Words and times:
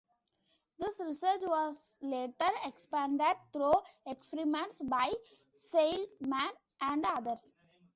This 0.79 0.99
research 0.99 1.41
was 1.43 1.95
later 2.01 2.49
expanded 2.65 3.37
through 3.53 3.75
experiments 4.07 4.79
by 4.81 5.11
Seligman 5.53 6.53
and 6.81 7.05
others. 7.05 7.45